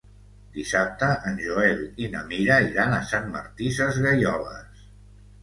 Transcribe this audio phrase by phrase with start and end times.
[0.53, 4.83] Dissabte en Joel i na Mira iran a Sant Martí Sesgueioles.